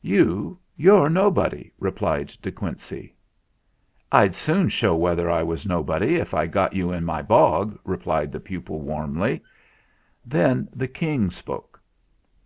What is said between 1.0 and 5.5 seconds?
nobody," replied De Quincey. "I'd soon show whether I